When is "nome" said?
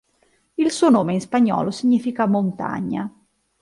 0.89-1.13